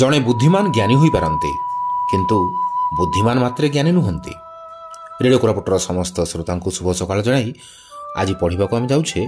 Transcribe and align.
ଜଣେ 0.00 0.18
ବୁଦ୍ଧିମାନ 0.26 0.64
ଜ୍ଞାନୀ 0.76 0.94
ହୋଇପାରନ୍ତି 1.00 1.50
କିନ୍ତୁ 2.10 2.36
ବୁଦ୍ଧିମାନ 2.98 3.36
ମାତ୍ରେ 3.44 3.66
ଜ୍ଞାନୀ 3.74 3.92
ନୁହନ୍ତି 3.98 4.32
ରେଡ଼ିଓ 5.22 5.38
କୋରାପୁଟର 5.42 5.74
ସମସ୍ତ 5.88 6.16
ଶ୍ରୋତାଙ୍କୁ 6.30 6.68
ଶୁଭ 6.76 6.86
ସକାଳ 7.00 7.18
ଜଣାଇ 7.26 7.48
ଆଜି 8.20 8.34
ପଢ଼ିବାକୁ 8.40 8.72
ଆମେ 8.78 8.86
ଯାଉଛେ। 8.92 9.22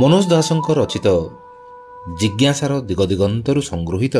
ମନୋଜ 0.00 0.24
ଦାସଙ୍କ 0.32 0.68
ରଚିତ 0.80 1.06
ଜିଜ୍ଞାସାର 2.20 2.72
ଦିଗ 2.88 3.00
ଦିଗନ୍ତରୁ 3.10 3.60
ସଂଗୃହୀତ 3.70 4.16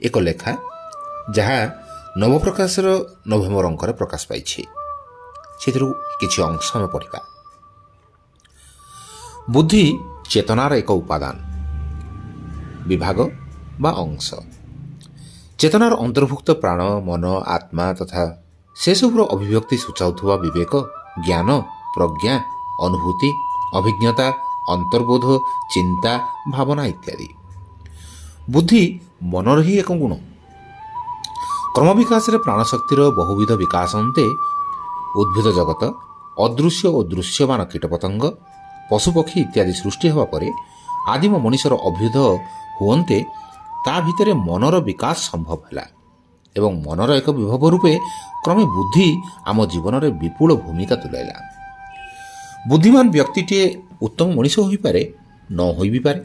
ଏକ 0.00 0.14
ଲେଖା 0.26 0.52
ଯାହା 1.36 1.58
ନବପ୍ରକାଶର 2.20 2.86
ନଭେମ୍ବର 3.30 3.64
ଅଙ୍କରେ 3.70 3.92
ପ୍ରକାଶ 4.00 4.22
ପାଇଛି। 4.30 4.60
ସେଥିରୁ 5.60 5.86
କିଛି 6.20 6.38
ଅଂଶ 6.48 6.66
ଆମେ 6.76 6.88
ପଢ଼ିବା। 6.94 7.20
ବୁଦ୍ଧି 9.52 9.84
ଚେତନାର 10.32 10.72
ଏକ 10.82 10.90
ଉପାଦାନ। 11.02 11.36
ବିଭାଗ 12.90 13.18
ବା 13.82 13.90
ଅଂଶ 14.02 14.28
ଚେତନାର 15.60 15.92
ଅନ୍ତର୍ଭୁକ୍ତ 16.04 16.48
ପ୍ରାଣ 16.62 16.80
ମନ 17.08 17.24
ଆତ୍ମା 17.56 17.86
ତଥା 17.98 18.24
ସେସବୁର 18.76 19.20
ଅଭିବ୍ୟକ୍ତି 19.34 19.76
ସୂଚାଉଥିବା 19.84 20.34
ବିବେକ 20.44 20.72
ଜ୍ଞାନ 21.24 21.48
ପ୍ରଜ୍ଞା 21.94 22.34
ଅନୁଭୂତି 22.86 23.30
ଅଭିଜ୍ଞତା 23.78 24.26
ଅନ୍ତର୍ବୋଧ 24.74 25.26
ଚିନ୍ତା 25.72 26.12
ଭାବନା 26.52 26.82
ଇତ୍ୟାଦି 26.92 27.28
ବୁଦ୍ଧି 28.52 28.82
ମନର 29.32 29.58
ହିଁ 29.66 29.74
ଏକ 29.82 29.90
ଗୁଣ 30.02 30.12
କ୍ରମବିକାଶରେ 31.76 32.38
ପ୍ରାଣଶକ୍ତିର 32.46 33.00
ବହୁବିଧ 33.18 33.50
ବିକାଶ 33.62 33.90
ଅନ୍ତେ 34.00 34.26
ଉଦ୍ଭିଦ 35.20 35.48
ଜଗତ 35.58 35.82
ଅଦୃଶ୍ୟ 36.36 36.86
ଓ 36.96 36.98
ଦୃଶ୍ୟମାନ 37.10 37.60
କୀଟପତଙ୍ଗ 37.70 38.24
ପଶୁପକ୍ଷୀ 38.90 39.38
ଇତ୍ୟାଦି 39.46 39.72
ସୃଷ୍ଟି 39.80 40.06
ହେବା 40.12 40.26
ପରେ 40.32 40.48
ଆଦିମ 41.12 41.32
ମଣିଷର 41.44 41.74
ଅଭ୍ୟୁଦ 41.88 42.16
ହୁଅନ୍ତେ 42.78 43.18
ତା 43.86 43.94
ଭିତରେ 44.06 44.32
ମନର 44.48 44.74
ବିକାଶ 44.88 45.16
ସମ୍ଭବ 45.30 45.60
ହେଲା 45.66 45.84
ଏବଂ 46.56 46.72
ମନର 46.86 47.10
ଏକ 47.20 47.28
ବିଭବ 47.38 47.62
ରୂପେ 47.74 47.92
କ୍ରମେ 48.44 48.64
ବୁଦ୍ଧି 48.76 49.08
ଆମ 49.50 49.58
ଜୀବନରେ 49.72 50.08
ବିପୁଳ 50.20 50.50
ଭୂମିକା 50.64 50.96
ତୁଲାଇଲା। 51.02 51.36
ବୁଦ୍ଧିମାନ 52.68 53.04
ବ୍ୟକ୍ତିଟିଏ 53.14 53.64
ଉତ୍ତମ 54.06 54.28
ମଣିଷ 54.36 54.56
ହୋଇପାରେ 54.68 55.02
ନ 55.50 55.58
ହୋଇ 55.76 55.90
ବି 55.94 56.00
ପାରେ 56.06 56.20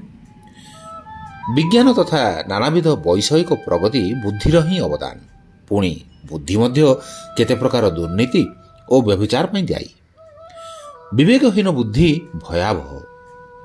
ବିଜ୍ଞାନ 1.56 1.88
ତଥା 2.00 2.22
ନାନାବିଧ 2.52 2.88
ବୈଷୟିକ 3.06 3.50
ପ୍ରଗତି 3.66 4.02
ବୁଦ୍ଧିର 4.24 4.56
ହିଁ 4.68 4.78
ଅବଦାନ। 4.88 5.16
ପୁଣି 5.68 5.94
ବୁଦ୍ଧି 6.30 6.56
ମଧ୍ୟ 6.62 6.82
କେତେ 7.38 7.56
ପ୍ରକାର 7.62 7.84
ଦୁର୍ନୀତି 7.98 8.44
ଓ 8.90 8.96
ବ୍ୟଭିଚାର 9.08 9.46
ପାଇଁ 9.54 9.64
ଦାୟୀ। 9.72 9.90
ବିବେକହୀନ 11.16 11.68
ବୁଦ୍ଧି 11.78 12.10
ଭୟାବହ। 12.44 12.90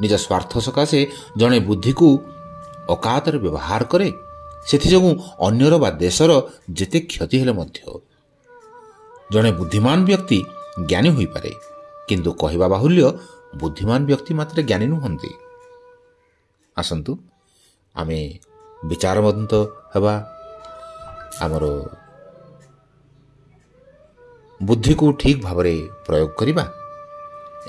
ନିଜ 0.01 0.13
ସ୍ୱାର୍ଥ 0.25 0.53
ସକାଶେ 0.67 1.01
ଜଣେ 1.41 1.59
ବୁଦ୍ଧିକୁ 1.69 2.09
ଅକାତରେ 2.95 3.39
ବ୍ୟବହାର 3.45 3.83
କରେ 3.93 4.09
ସେଥିଯୋଗୁଁ 4.69 5.13
ଅନ୍ୟର 5.47 5.75
ବା 5.83 5.89
ଦେଶର 6.03 6.31
ଯେତେ 6.79 6.99
କ୍ଷତି 7.11 7.37
ହେଲେ 7.41 7.53
ମଧ୍ୟ। 7.61 7.81
ଜଣେ 9.33 9.51
ବୁଦ୍ଧିମାନ 9.59 9.99
ବ୍ୟକ୍ତି 10.09 10.39
ଜ୍ଞାନୀ 10.91 11.11
ହୋଇପାରେ 11.17 11.53
କିନ୍ତୁ 12.09 12.31
କହିବା 12.43 12.67
ବାହୁଲ୍ୟ 12.75 13.03
ବୁଦ୍ଧିମାନ 13.61 14.01
ବ୍ୟକ୍ତି 14.09 14.33
ମାତ୍ରେ 14.39 14.61
ଜ୍ଞାନୀ 14.69 14.87
ନୁହନ୍ତି। 14.93 15.31
ଆସନ୍ତୁ 16.77 17.13
ଆମେ 17.95 18.19
ବିଚାରବନ୍ତ 18.89 19.53
ହେବା। 19.95 20.15
ଆମର 21.45 21.65
ବୁଦ୍ଧିକୁ 24.61 25.07
ଠିକ୍ 25.21 25.41
ଭାବରେ 25.47 25.75
ପ୍ରୟୋଗ 26.07 26.29
କରିବା 26.39 26.65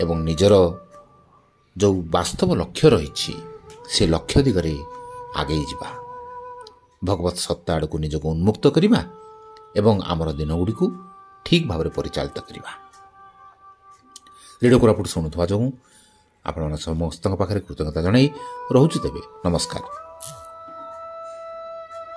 ଏବଂ 0.01 0.17
ନିଜର 0.27 0.53
ଯେଉଁ 1.75 1.97
ବାସ୍ତବ 2.15 2.49
ଲକ୍ଷ୍ୟ 2.61 2.87
ରହିଛି 2.93 3.33
ସେ 3.93 4.03
ଲକ୍ଷ୍ୟ 4.13 4.39
ଦିଗରେ 4.47 4.75
ଆଗେଇ 5.35 5.65
ଯିବା। 5.65 5.89
ଭଗବତ 7.03 7.35
ସତ୍ତା 7.35 7.75
ଆଡ଼କୁ 7.75 7.97
ନିଜକୁ 7.99 8.27
ଉନ୍ମୁକ୍ତ 8.29 8.67
କରିବା 8.67 9.01
ଏବଂ 9.75 9.95
ଆମର 10.03 10.29
ଦିନଗୁଡ଼ିକୁ 10.33 10.85
ଠିକ୍ 11.45 11.67
ଭାବରେ 11.67 11.89
ପରିଚାଳିତ 11.89 12.37
କରିବା। 12.39 12.71
ରେଡ଼ିଓ 14.61 14.79
କୋରାପୁଟ 14.79 15.07
ଶୁଣୁଥିବା 15.07 15.45
ଯୋଗୁଁ 15.45 15.71
ଆପଣମାନେ 16.45 16.77
ସମସ୍ତଙ୍କ 16.77 17.33
ପାଖରେ 17.35 17.59
କୃତଜ୍ଞତା 17.59 18.01
ଜଣାଇ 18.01 18.25
ରହୁଛୁ 18.71 18.97
ତେବେ। 19.03 19.21
ନମସ୍କାର। 19.45 20.06